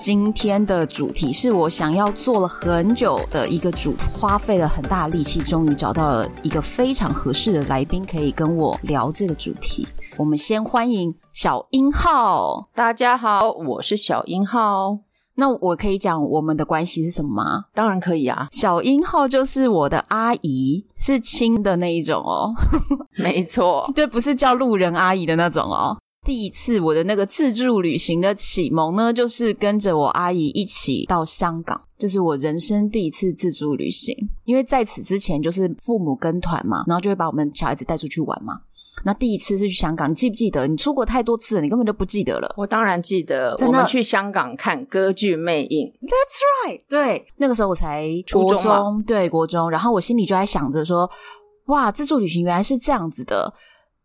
[0.00, 9.86] 今天的主题是我想要做了很久的一个主，花费了很大的力气，终于找到了一个非常合适的来宾，可以跟我聊这个主题。
[10.16, 12.70] 我们先欢迎小英浩。
[12.74, 14.96] 大家好，我是小英浩。
[15.34, 17.64] 那我可以讲我们的关系是什么吗？
[17.74, 18.48] 当然可以啊。
[18.50, 22.54] 小英浩就是我的阿姨，是亲的那一种哦。
[23.18, 25.98] 没错， 对，不是叫路人阿姨的那种哦。
[26.22, 34.14] 第一次我的那个自助旅行的启蒙呢，就是跟着我阿姨一起到香港，就是我人生第一次自助旅行。
[34.44, 38.60] 因为在此之前就是父母跟团嘛，然后就会把我们小孩子带出去玩嘛。
[39.02, 40.66] 那第一次是去香港，你记不记得？
[40.66, 42.54] 你出国太多次了，你根本就不记得了。
[42.58, 45.90] 我当然记得，我们去香港看歌剧魅影。
[46.02, 49.70] That's right，对，那个时候我才国中，初中对，国中。
[49.70, 51.10] 然后我心里就在想着说，
[51.68, 53.50] 哇，自助旅行原来是这样子的。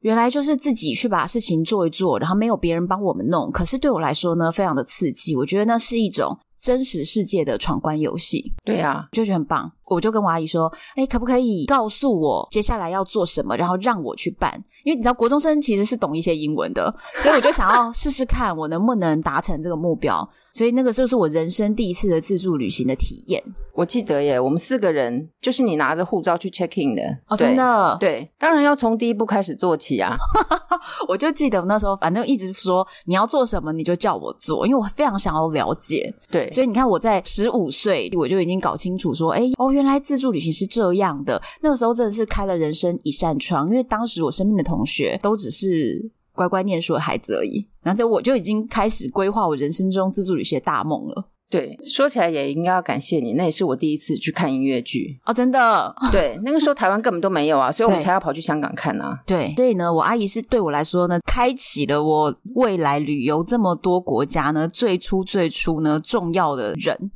[0.06, 3.52] 原来就是自己去把事情做一做，然后没有别人帮我们弄。
[3.52, 5.36] 可是对我来说呢，非常的刺激。
[5.36, 8.54] 我觉得那是一种真实世界的闯关游戏。
[8.64, 9.72] 对啊，就觉得很棒。
[9.88, 14.52] 我就跟我阿姨说：“哎，可不可以告诉我接下来要做什么，然后让我去办？
[14.84, 20.28] 因为你知道，国中生其实是懂一些英文的， 所以我就想要试试看我能不能达成这个目标。
[20.52, 23.44] 所以那个就是我人生第一次的自助旅行的体验。
[23.74, 30.18] 我记得耶，我们四个人就是你拿着护照去 check in 的哦，真的对，当然要从第一步开始做起啊。
[31.08, 36.12] 我就记得那时候，反正一直说你要做什么，你就叫我做，因为我非常想要了解。
[36.32, 39.72] 对，所以你看我在十五岁，我就已经搞清楚说，哎哦。
[39.72, 43.68] 原来自助旅行是这样的，那个时候真的是开了人生一扇窗。
[43.68, 51.28] 因为当时我身边的同学都只是乖乖念书的孩子而已，然后我就已经开始规划我人生中自助旅行的大梦了。
[51.50, 55.96] 对，说起来也应该要感谢你，那也是我第一次去看音乐剧哦，真的。
[56.12, 59.22] 对，那个时候台湾根本都没有啊，所以我们才要跑去香港看啊。
[59.28, 67.12] 对，所以呢，我阿姨是对我来说呢，开启了我未来旅游这么多国家呢，最初最初呢，重要的人。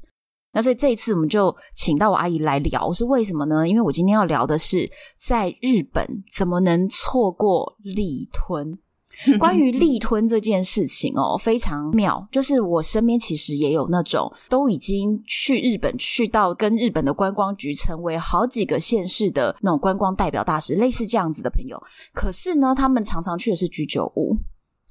[0.51, 3.67] 那所以这一次我们就请到我阿姨来聊，是为什么呢？
[3.67, 8.79] 因为我今天要聊的是在日本怎么能错过立吞。
[9.39, 12.27] 关于立吞这件事情哦， 非常妙。
[12.31, 21.81] 就是我身边其实也有那种都已经去日本，去到跟日本的观光局成为好几个县市的那种观光代表大使，类似这样子的朋友。
[22.13, 24.37] 可是呢，他们常常去的是居酒屋，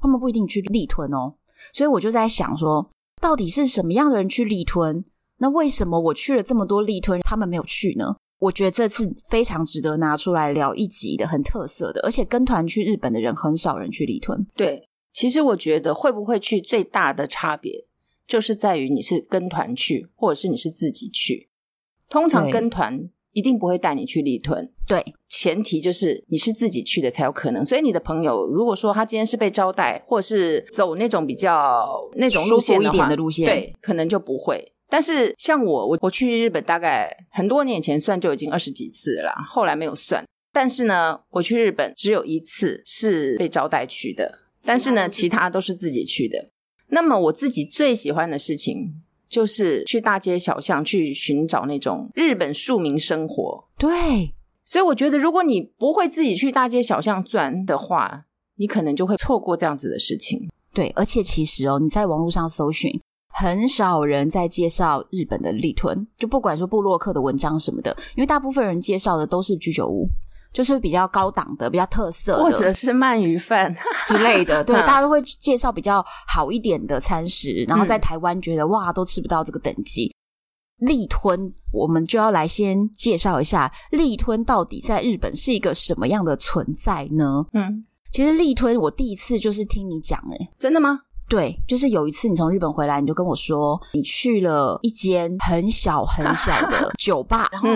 [0.01, 1.35] 他们不一定去立吞哦。
[1.73, 2.89] 所以我就在想说，
[3.21, 5.05] 到底是什么样的人去立吞？
[5.39, 8.17] 那为什么我去了这么多立吞，他们没有去呢？
[8.39, 14.47] 我觉得这次非常值得拿出来聊一集的，很特色的，而且跟团去日本的人很少人去立屯。
[14.55, 17.85] 对，其实我觉得会不会去最大的差别，
[18.27, 21.49] 就是在于你是跟团去，或者是你是自己去。
[22.09, 27.67] 通常跟团一定不会带你去立屯，对，前提就是你是自己去的才有可能。
[27.67, 34.73] 所以你的朋友如果说他今天是被招待，或者是走那种比较那种路线一点的路线，对，可能就不会。
[34.91, 40.25] 但是像我，我我去日本大概很多年前算就已经二十几次了啦，后来没有算。
[40.51, 46.49] 但是呢，我去日本只有一次是被招待去的，但是呢，其他都是自己去的。
[46.89, 48.95] 那么我自己最喜欢的事情
[49.29, 53.69] 就是去大街小巷去寻找那种日本庶民生活。
[53.77, 54.33] 对，
[54.65, 58.25] 所以我觉得如果你不会自己去大街小巷转的话，
[58.57, 60.49] 你可能就会错过这样子的事情。
[60.73, 62.99] 对，而且其实哦，你在网络上搜寻。
[63.41, 70.09] 很少人在介绍日本的立吞，就不管说布洛克的文章什么的，因为大部分人介绍的都是居酒屋，
[70.53, 73.73] 就是比较高档的、比较特色的，或者是鳗鱼饭
[74.07, 74.63] 之类的。
[74.67, 80.13] 对，大家都会介绍比较好一点的餐食，然后在台湾觉得、嗯、哇，都吃不到这个等级。
[80.79, 87.47] 立吞，我们就要来先介绍一下立吞到底在日本是一个什么样的存在呢？
[87.53, 91.03] 嗯，其实立吞我第一次就是听你讲、欸，诶真的吗？
[91.29, 97.69] 对，就是有一次你从日本回来，你就跟我说，你去了一间很小很小的 酒吧，然后。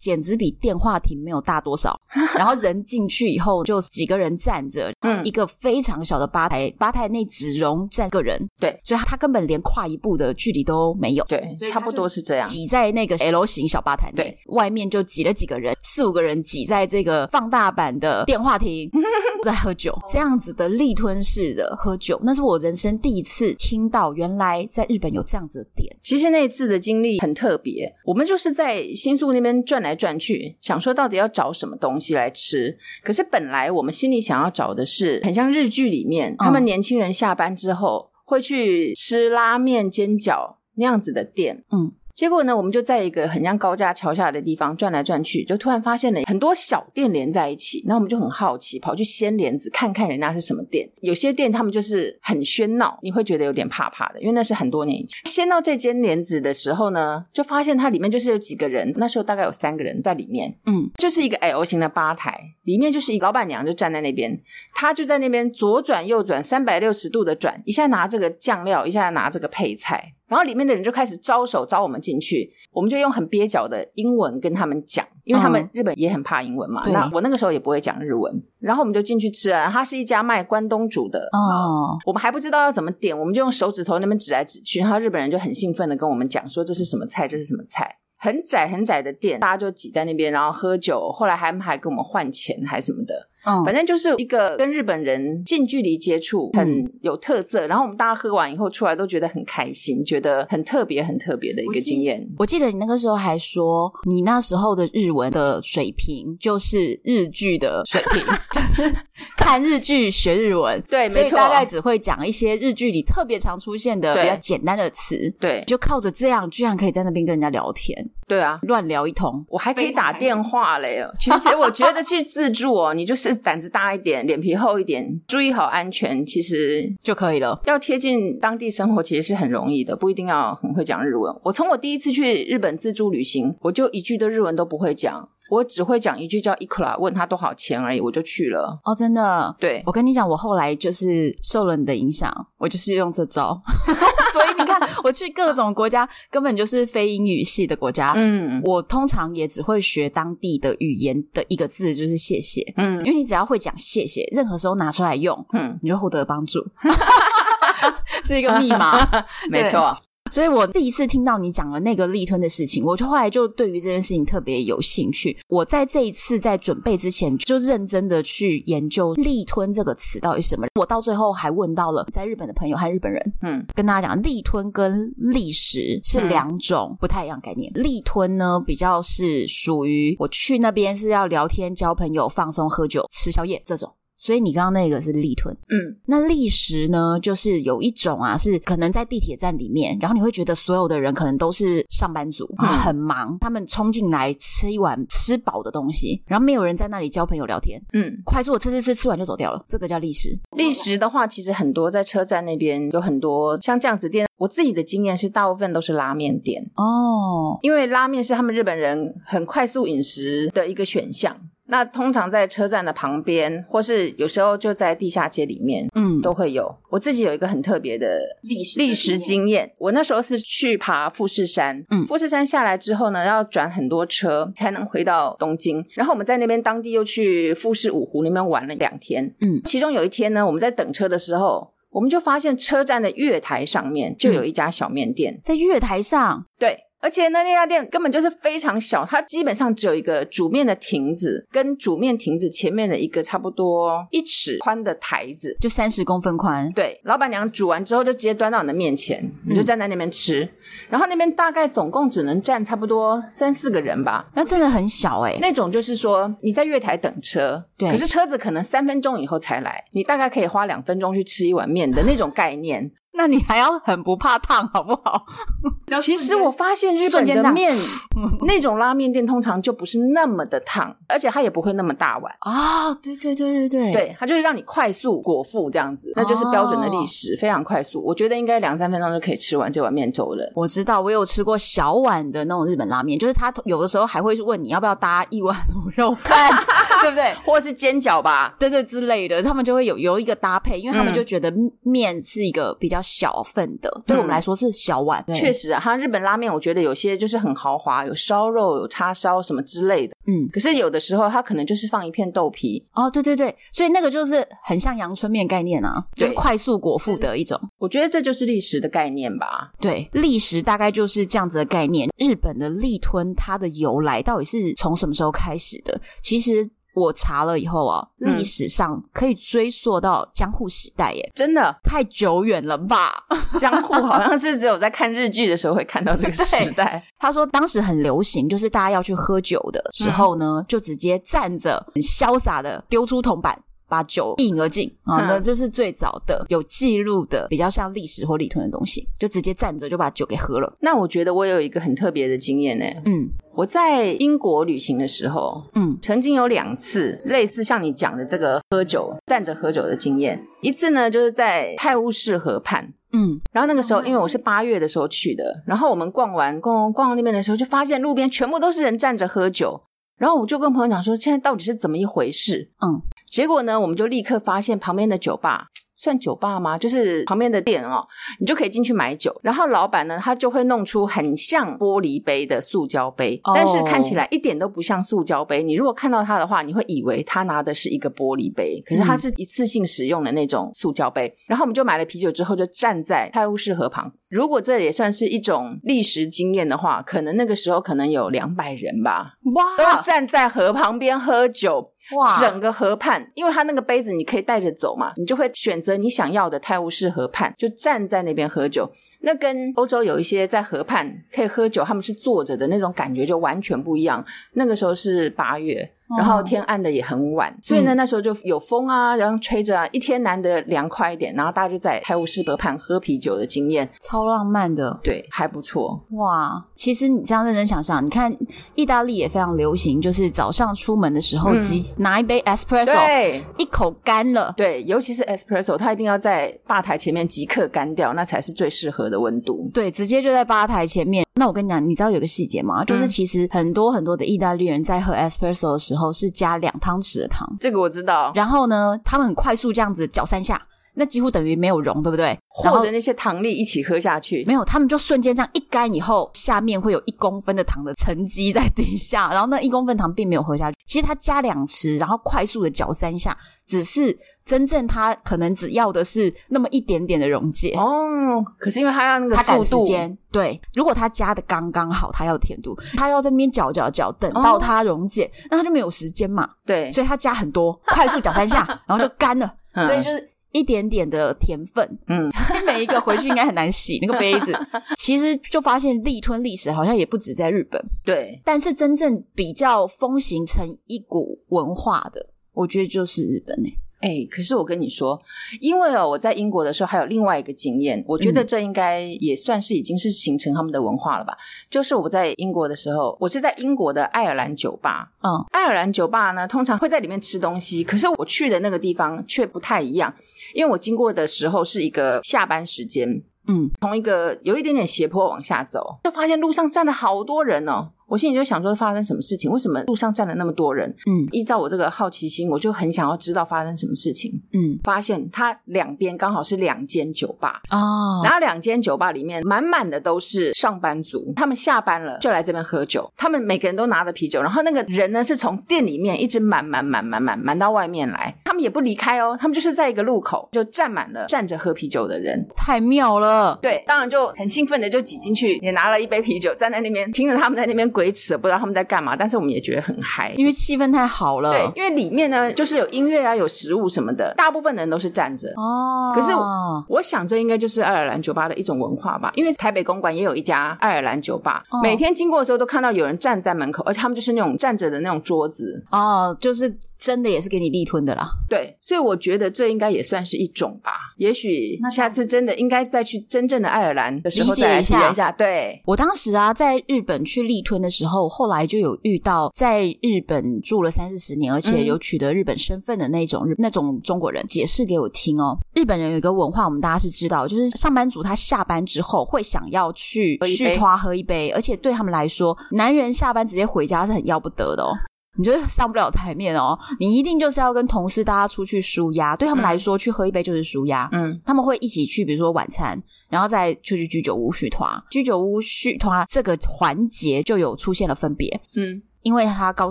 [0.00, 1.94] 嗯简直比电话亭没有大多少，
[2.34, 18.90] 然后人进去以后就几个人站着，嗯，一个非常小的吧台，吧台内只容站个人，对，所以他他根本连跨一步的距离都没有，对，差不多是这样，挤在那个 L 型小吧台内，对，外面就挤了几个人，四五个人挤在这个放大版的电话亭
[19.44, 25.94] 在喝酒，这样子的力吞式的喝酒，那是我人生第一次听到，原来在日本有这样子的点。
[26.02, 29.89] 其实那次的经历很特别，我们就是在新宿那边转来。
[29.90, 32.78] 来转去，想说到底要找什么东西来吃。
[33.02, 41.64] 可是本来我们心里想要找的是很像日剧里面，他们年轻人下班之后会去吃拉面、煎饺那样子的店。
[41.72, 41.92] 嗯。
[42.20, 47.82] 结果呢，我们就在一个很像高架桥下的地方转来转去，就突然发现了很多小店连在一起。
[47.86, 50.86] 那我们就很好奇，跑去掀帘子看看人家是什么店。
[51.00, 55.18] 有些店他们就是很喧闹，你会觉得有点怕怕的，因为那是很多年以前。
[55.24, 64.38] 掀到这间帘子的时候呢，就发现它里面就是有几个人，那时候大概有三个人在里面，嗯，就是一个 L 型的吧台，里面就是一个老板娘就站在那边，
[64.74, 70.12] 她就在那边左转右转，三百六十度的转，一下拿这个酱料，一下拿这个配菜。
[70.30, 76.80] 然后里面的人就开始招手招我们进去，我们就用很蹩脚的英文跟他们讲，因为他们日本也很怕英文嘛。
[76.86, 79.68] 嗯、那我那个时候也不会讲日文，然后我们就进去吃啊。
[79.68, 87.96] 它是一家卖关东煮的哦，我们还不知道要怎么点，我们就用手指头那边指来指去，然后日本人就很兴奋的跟我们讲说，这是什么菜，这是什么菜。
[88.22, 91.10] 很窄很窄的店，大家就挤在那边，然后喝酒。
[91.10, 93.14] 后来还还跟我们换钱还什么的。
[93.46, 97.66] 嗯，反正就是一个跟日本人近距离接触，很有特色。
[97.66, 102.26] 嗯、然后我们大家喝完以后出来都觉得很开心，觉得很特别、很特别的一个经验。
[102.38, 108.22] 我记得你那个时候还说，你那时候的日文的水平就是日剧的水平，
[108.52, 108.94] 就是
[109.36, 110.82] 看日剧学日文。
[110.88, 115.16] 对，没错，大概只会讲一些日剧里特别常出现的比较简单的词。
[115.40, 118.10] 对，就靠着这样，居然可以在那边跟人家聊天。
[118.30, 121.04] 对啊，乱聊一通，我还可以打电话嘞。
[121.18, 123.40] 其实我觉得去自助哦，你就是。
[123.42, 127.58] 胆子大一点，脸皮厚一点，注意好安全，其实就可以了。
[127.64, 131.34] 要贴近当地生活，其实是很容易的，不一定要很会讲日文。
[131.42, 138.78] 我从我第一次去日本自助旅行，我就一句的日文都不会讲，我只会讲一句叫 “ikura”，问他多少钱而已，我就去了。
[138.84, 139.54] 哦，真的？
[139.60, 143.58] 对，我跟你讲，我后来就是受了你的影响，我就是用这招。
[144.32, 148.12] 所以你看，我去各种国家，根本就是非英语系的国家。
[148.14, 152.62] 嗯，我通常也只会学当地的语言的一个字，就是谢谢。
[152.76, 156.64] 嗯，因为你只要会讲谢谢，任何时候拿出来用，嗯，你就获得帮助。
[158.24, 159.08] 是一个密码，
[159.50, 159.96] 没错。
[160.30, 165.36] 所以我第一次听到你讲了那个立吞的事情，我就后来就对于这件事情特别有兴趣。
[165.48, 170.66] 我在这一次在准备之前，就认真的去研究“立吞”这个词到底是什么。
[170.78, 177.72] 我到最后还问到了在日本的朋友和日本人，嗯，跟大家讲，立吞跟立食是两种不太一样概念。
[177.74, 183.92] 嗯、立吞呢，比较是属于我去那边是要聊天、交朋友、放松、喝酒、吃宵夜这种。
[184.20, 200.38] 所以你刚刚那个是立吞，嗯，那立食呢，就是有一种啊，是可能在地铁站里面，然后你会觉得所有的人可能都是上班族，嗯、很忙，他们冲进来吃一碗吃饱的东西，然后没有人在那里交朋友聊天，嗯，快速的吃吃吃，吃完就走掉了，这个叫立食。
[200.54, 211.34] 立食的话，其实很多在车站那边有很多像这样子店，我自己的经验是大部分都是拉面店哦，因为拉面是他们日本人很快速饮食的一个选项。
[211.70, 216.74] 那通常在车站的旁边，或是有时候就在地下街里面，嗯，都会有。
[216.90, 219.72] 我自己有一个很特别的历史历史经验。
[219.78, 225.84] 我那时候是去爬富士山，嗯，富士山下来之后呢，要转很多车才能回到东京。
[225.94, 236.76] 然后我们在那边当地又去富士五湖那边玩了两天，嗯，其中有一天呢，我们在等车的时候，我们就发现车站的月台上面就有一家小面店，在月台上，对。
[237.00, 246.70] 而且呢，那家店根本就是非常小，它基本上只有一个煮面的亭子，跟煮面亭子前面的一个差不多一尺宽的台子，就三十公分宽。
[246.72, 250.44] 对，老板娘煮完之后就直接端到你的面前，你就站在那边吃。
[250.44, 250.50] 嗯、
[250.90, 255.38] 然后那边大概总共只能站差不多三四个人吧，那真的很小哎、欸。
[255.40, 262.90] 那种就是说你在月台等车，对，可是车子可能三分钟以后才来，你大概可以花两分钟去吃一碗面的那种概念。
[263.12, 265.24] 那你还要很不怕烫，好不好？
[266.00, 267.76] 其实我发现日本的面
[268.46, 272.98] 那种拉面店通常就不是那么的烫，而且它也不会那么大碗啊、哦。
[273.02, 278.00] 对对对对对，对，它就是让你快速果腹这样子，那就是标准的历史，哦、非常快速。
[278.02, 280.52] 我觉得应该两三分钟就可以吃完这碗面粥了。
[280.54, 286.50] 我知道，我有吃过小碗的那种日本拉面，就是他有的时候还会问你要不要搭一碗卤肉饭，
[287.02, 287.34] 对不对？
[287.44, 291.52] 或者是煎饺吧，对对之类的，他们就会有有一个搭配，因为他们就觉得
[291.82, 293.00] 面是一个比较。
[293.10, 295.24] 小份的，对我们来说是小碗。
[295.34, 300.14] 确、嗯、实啊，它日本拉面，我觉得有些就是很豪华，有烧肉、有叉烧什么之类的。
[300.26, 302.86] 嗯，可是有的时候它可能就是放一片豆皮。
[302.92, 307.60] 哦，对对对，所以那个就是很像阳春面概念啊，就是快速果腹的一种。
[307.78, 309.72] 我觉得这就是历史的概念吧。
[309.80, 312.08] 对，历史大概就是这样子的概念。
[312.16, 316.00] 日本的立吞它的由来到底是从什么时候开始的？
[316.22, 316.68] 其实。
[316.94, 323.24] 我查了以后啊，历史上可以追溯到江户时代耶，真的太久远了吧？
[323.58, 327.02] 江户好像是只有在看日剧的时候会看到这个时代。
[327.18, 333.58] 他说当时很流行，就是大家要去喝酒的时候呢，嗯、就直接站着，很潇洒的丢出铜板。
[333.90, 340.72] 把酒一饮而尽啊，那这是最早的有记录的，比较像历史或立吞的东西，就直接站着就把酒给喝了。
[340.80, 342.84] 那我觉得我有一个很特别的经验呢。
[343.04, 350.40] 嗯，我在英国旅行的时候，嗯，曾经有两次类似像你讲的这个喝酒站着喝酒的经验。
[350.62, 359.80] 一次呢，就是在泰晤士河畔，嗯，然后那个时候因为我是八月的时候去的，然后我们逛完逛逛那边的时候，就发现路边全部都是人站着喝酒，
[360.18, 362.70] 然后我就跟朋友讲说，现在到底是怎么一回事？
[362.84, 363.02] 嗯。
[363.30, 365.68] 结果呢，我们就立刻发现旁边的酒吧。
[366.02, 366.78] 算酒吧吗？
[366.78, 368.02] 就是旁边的店哦，
[368.38, 369.38] 你就可以进去买酒。
[369.42, 373.54] 然后老板呢，他就会弄出很像玻璃杯的塑胶杯，oh.
[373.54, 375.62] 但是看起来一点都不像塑胶杯。
[375.62, 381.28] 你如果看到他的话，你会以为他拿的是一个玻璃杯，可是它是一次性使用的那种塑胶杯。
[381.28, 381.36] 嗯。
[381.48, 384.10] 然后我们就买了啤酒之后，就站在泰晤士河旁。
[384.30, 391.92] 如果这也算是一种历史经验的话，可能那个时候可能有两百人吧，哇，都站在河旁边喝酒。
[392.16, 392.40] 哇！
[392.40, 398.90] 整个河畔，因为他那个杯子你可以带着走嘛，你就会选择你想要的泰晤士河畔，就站在那边喝酒。
[399.20, 404.24] 那跟欧洲有一些在河畔可以喝酒，他们是坐着的那种感觉就完全不一样。
[404.54, 405.88] 那个时候是八月。
[406.16, 416.04] 然后天暗的也很晚，所以呢，那时候就有风啊，然后吹着啊，一天难得凉快一点，然后大家就在泰晤士河畔喝啤酒的经验，超浪漫的，对，还不错。
[416.12, 416.64] 哇。
[416.74, 418.34] 其实你这样认真想想，你看
[418.74, 431.24] 意大利也非常流行，就是早上出门的时候，即、嗯、拿一杯 espresso，对，一口干了，对，尤其是 espresso，它一定要在吧台前面即刻干掉，那才是最适合的温度，对，直接就在吧台前面。
[431.34, 432.84] 那我跟你讲，你知道有个细节吗？
[432.84, 438.32] 就是其实很多很多的意大利人在喝 espresso 的时候是加两汤匙的糖，这个我知道。
[438.34, 440.60] 然后呢，他们很快速这样子搅三下，
[440.94, 442.36] 那几乎等于没有溶，对不对？
[442.48, 450.76] 或者那些糖粒一起喝下去，没有，他们就瞬间这样一干以后，下面会有一公分的糖的沉积在底下，然后那一公分糖并没有喝下去。
[450.86, 454.18] 其实它加两匙，然后快速的搅三下，只是。
[454.44, 457.70] 真正他可能只要的是那么一点点的溶解。
[457.76, 474.52] 哦，可是因为他要那个速度，对，如果他加的刚刚好，他要甜度，他要在那边搅搅搅，等到它溶解，哦，那他就没有时间嘛，对，所以他加很多，快速搅三下，然后就干了， 嗯，所以就是一点点的甜分，嗯，所以每一个回去应该很难洗那个杯子。
[474.96, 485.20] 其实就发现立吞历史好像也不止在日本，对，但是真正比较风行成一股文化的，我觉得就是日本诶、欸哎、欸，可是我跟你说，
[485.60, 491.36] 因为哦，我在英国的时候还有另外一个经验，我觉得这应该也算是已经是形成他们的文化了吧。
[491.68, 495.12] 就是我在英国的时候，我是在英国的爱尔兰酒吧。
[495.22, 500.14] 嗯，爱尔兰酒吧呢，通常会在里面吃东西，可是我去的那个地方却不太一样，
[500.54, 503.22] 因为我经过的时候是一个下班时间。
[503.48, 507.90] 嗯，从一个有一点点斜坡往下走，就发现路上站了好多人哦。
[508.10, 509.48] 我心里就想说，发生什么事情？
[509.48, 510.92] 为什么路上站了那么多人？
[511.06, 514.32] 嗯，依照我这个好奇心，我就很想要知道发生什么事情。
[514.52, 523.08] 嗯，发现它两边刚好是两间酒吧哦，然后两间酒吧里面满满的都是上班族，他们下班了就来这边喝酒。
[523.16, 533.56] 他们每个人都拿着啤酒，然后那个人呢是从店里面一直满满满满满满到外面来，他们也不离开哦，他们就是在一个路口就站满了站着喝啤酒的人，太妙了。
[533.62, 537.99] 对，当然就很兴奋的就挤进去，也拿了一杯啤酒，站在那边听着他们在那边滚。
[538.00, 541.52] 维持不知道他们在干嘛，但是我们也觉得很嗨，因为气氛太好了。
[541.52, 546.10] 对，因为里面呢就是有音乐啊，有食物什么的，大部分的人都是站着哦。
[546.14, 558.30] 可是我，我想这应该就是爱尔兰酒吧的一种文化吧，因为台北公馆也有一家爱尔兰酒吧，哦，每天经过的时候都看到有人站在门口，而且他们就是那种站着的那种桌子哦，就是真的也是给你立吞的啦。
[558.48, 560.90] 对，所以我觉得这应该也算是一种吧。
[561.16, 565.32] 也许那下次真的应该再去真正的爱尔兰的时候再来体验一下。
[565.32, 575.56] 对，我当时啊在日本去立吞的时候，后来就有遇到在日本住了三四十年，而且有取得日本身份的那种日、嗯、那种中国人解释给我听哦。
[575.74, 584.92] 日本人有一个文化，我们大家是知道，就是上班族他下班之后会想要去续花喝一杯，而且对他们来说，男人下班直接回家是很要不得的哦。
[585.36, 589.36] 你觉得上不了台面哦，你一定就是要跟同事大家出去舒压。
[589.36, 591.08] 对他们来说，嗯、去喝一杯就是舒压。
[591.12, 594.90] 嗯，他们会一起去，比如说晚餐，然后再出去居酒屋续团。
[595.10, 598.60] 居酒屋续团这个环节就有出现了分别。
[598.74, 599.90] 嗯，因为他告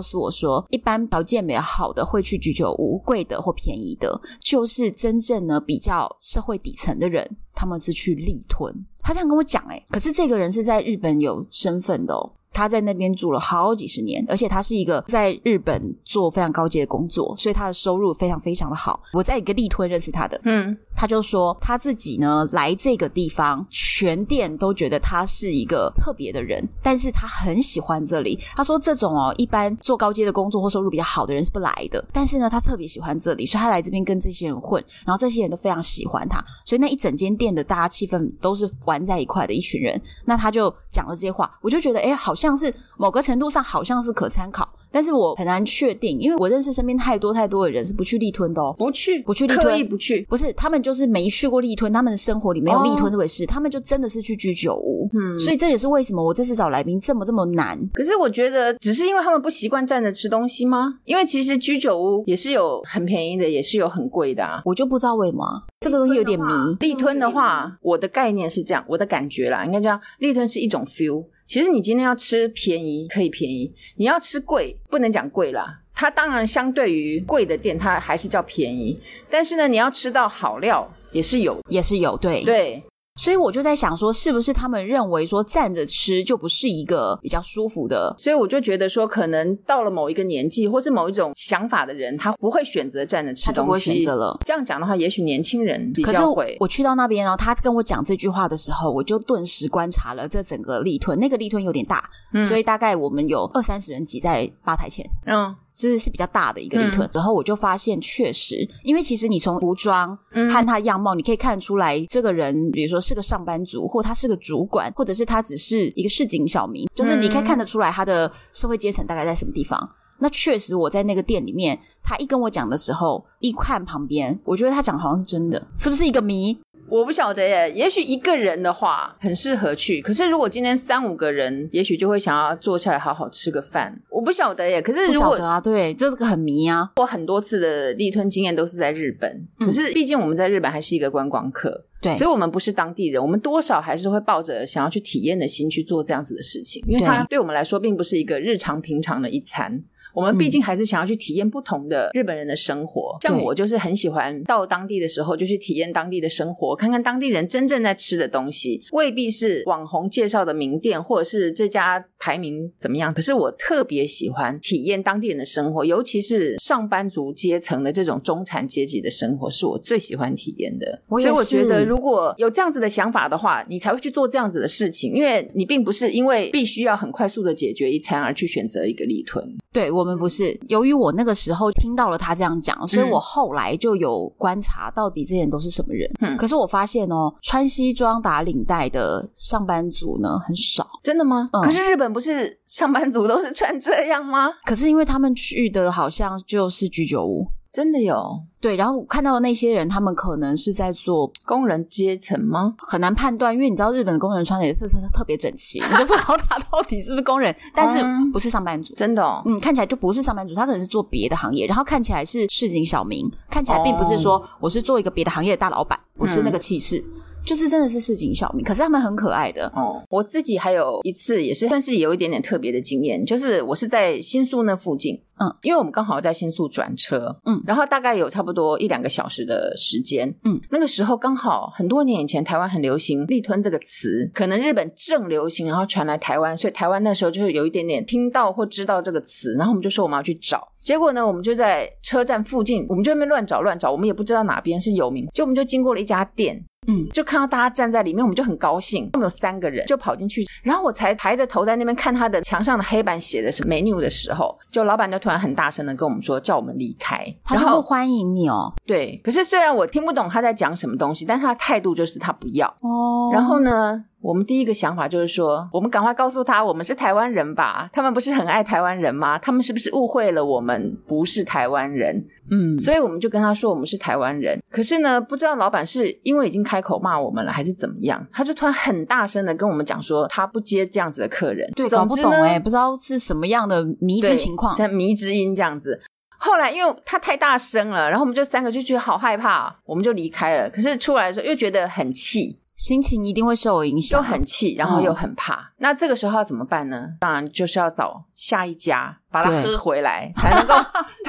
[0.00, 8.72] 诉我说，一般条件比较好的会去居酒屋，贵的或便宜的，就是真正呢比较社会底层的人，他们是去立吞。
[9.02, 12.32] 他这样跟我讲，诶可是这个人是在日本有身份的哦。
[12.52, 19.00] 他在那边住了好几十年，而且他是一个在日本做非常高阶的工作，所以他的收入非常非常的好。
[19.12, 28.38] 我在一个立推认识他的，嗯，他就说他自己呢来这个地方，全店都觉得他是一个特别的人，但是他很喜欢这里。
[28.56, 40.00] 他说这种哦，一般做高阶的工作或收入比较好的人是不来的，但是呢，他特别喜欢这里，所以他来这边跟这些人混，然后这些人都非常喜欢他，所以那一整间店的大家气氛都是玩在一块的一群人。
[40.24, 44.66] 那他就讲了这些话，我就觉得哎，好像是某个程度上好像是可参考。
[44.92, 55.08] 但是我很难确定，因为我认识身边太多太多的人是不去立吞的哦，不去不去立吞，刻意不去，不是他们就是没去过立吞，他们的生活里没有立吞这回事，哦、他们就真的是去居酒屋。
[55.12, 57.78] 嗯，所以这也是为什么我这次找来宾这么这么难。
[57.92, 60.94] 可是我觉得只是因为他们不习惯站着吃东西吗？
[61.04, 64.60] 因为其实居酒屋也是有很便宜的，也是有很贵的啊。
[64.64, 65.44] 我就不知道为什么
[65.78, 66.52] 这个东西有点迷。
[66.80, 71.24] 立吞的话，我的概念是这样，我的感觉啦，应该这样，立吞是一种 feel。
[71.50, 75.80] 其实你今天要吃便宜可以便宜，你要吃贵不能讲贵啦。
[75.92, 78.96] 它当然相对于贵的店，它还是叫便宜。
[79.28, 82.80] 但是呢，你要吃到好料也是有，也是有，对对。
[83.20, 88.14] 所以我就在想说，是不是他们认为说站着吃就不是一个比较舒服的？
[88.18, 94.38] 所以我就觉得说，可能到了某一个年纪，或是某一种想法的人，他不会选择站着吃东西，他就不会选择了。
[94.46, 96.44] 这样讲的话，也许年轻人比较会。
[96.44, 101.18] 可是我去到那边，然后他跟我讲这句话的时候，我就顿时观察了这整个立吞。
[101.18, 105.54] 那个立吞有点大，嗯，所以大概我们有二三十人挤在吧台前，嗯。
[105.74, 119.90] 就是是比较大的一个立吞，嗯、然后我就发现确实，因为其实你从服装和他样貌，你可以看出来这个人，比如说是个上班族，或他是个主管，或者是他只是一个市井小民，就是你可以看得出来他的社会阶层大概在什么地方。
[120.22, 126.60] 那确实，我在那个店里面，他一跟我讲的时候，一看旁边，我觉得他讲好像是真的，是不是一个谜？
[126.90, 133.96] 我不晓得耶，也许一个人的话很适合去，可是如果今天三五个人，也许就会想要坐下来好好吃个饭。
[134.10, 136.90] 我不晓得耶，可是如果不晓得啊，对，这个很迷啊。
[136.96, 139.30] 我很多次的立吞经验都是在日本，
[139.60, 149.82] 嗯、可是毕竟我们在日本还是一个观光客，对，所以我们不是当地人，我们多少还是会抱着想要去体验的心去做这样子的事情，因为它对我们来说并不是一个日常平常的一餐。
[150.14, 163.12] 我们毕竟还是想要去体验不同的日本人的生活，嗯、像我就是很喜欢到当地的时候就去体验当地的生活，看看当地人真正在吃的东西，未必是网红介绍的名店，或者是这家排名怎么样。
[163.12, 171.00] 可是我特别喜欢体验当地人的生活，尤其是上班族阶层的这种中产阶级的生活，是我最喜欢体验的。
[171.08, 179.46] 所以我觉得，如果有这样子的想法的话，你才会去做这样子的事情，因为你并不是因为必须要很快速的解决一餐而去选择一个立屯。
[179.72, 179.90] 对。
[179.99, 186.10] 我们不是，由于我那个时候听到了他这样讲，所以我后来就有观察到底这些人都是什么人。
[186.20, 190.86] 嗯，可是我发现哦，穿西装打领带的上班族呢很少。
[191.02, 191.48] 真的吗？
[191.52, 191.62] 嗯。
[191.62, 194.50] 可是日本不是上班族都是穿这样吗？
[194.66, 197.46] 可是因为他们去的好像就是居酒屋。
[197.72, 198.42] 真的有？
[198.60, 202.74] 对，然后我看到的那些人，他们可能是在做工人阶层吗？
[202.78, 216.98] 很难判断，因为你知道日本的工人穿的也是特特别整齐，你都不知道他到底是不是工人， 但是不是上班族，真的哦，嗯，看起来就不是上班族，他可能是做别的行业，然后看起来是市井小民，看起来并不是说我是做一个别的行业的大老板，不是那个气势。
[216.98, 217.19] 嗯
[217.50, 219.66] 就是真的是市井小民，可是他们很可爱的。
[219.74, 220.00] 哦。
[220.08, 246.64] 我自己还有一次也是算是有一点点特别的经验，就是我是在新宿那附近，嗯，因为我们刚好在新宿转车，嗯，然后大概有差不多一两个小时的时间，嗯，那个时候刚好很多年以前台湾很流行“立吞”这个词，可能日本正流行，然后传来台湾，所以台湾那时候就是有一点点听到或知道这个词，然后我们就说我们要去找，结果呢，我们就在车站附近，我们就在那边乱找乱找，我们也不知道哪边是有名，就我们就经过了一家店。
[246.86, 249.08] 嗯，就看到大家站在里面，我们就很高兴。
[249.12, 258.72] 我们有三个人就跑进去，然后我才抬着头在那边看他的墙上的黑板写的是 menu 的时候，就老板就突然很大声的跟我们说，叫我们离开，他就不欢迎你哦。
[258.86, 263.30] 对，可是虽然我听不懂他在讲什么东西，但他的态度就是他不要哦。
[263.32, 267.88] 然后呢，我们第一个想法就是说，我们赶快告诉他，我们是台湾人吧？
[267.92, 269.38] 他们不是很爱台湾人吗？
[269.38, 272.22] 他们是不是误会了我们不是台湾人？
[272.50, 274.60] 嗯，所以我们就跟他说我们是台湾人。
[274.70, 278.26] 可是呢，不知道老板是因为已经开口骂我们了，还是怎么样？
[278.32, 281.70] 他就突然很大声的跟我们讲说，他不接这样子的客人。
[281.74, 285.98] 对，搞不懂哎，不知道是什么样的迷之情况，像迷之音这样子。
[286.38, 290.68] 后来因为他太大声了，然后我们就三个就觉得好害怕，我们就离开了。
[290.68, 292.58] 可是出来的时候又觉得很气。
[292.80, 295.54] 心情一定会受影响，又很气，然后又很怕。
[295.54, 297.10] 嗯、那这个时候要怎么办呢？
[297.20, 300.72] 当然就是要找下一家把它喝回来，才能够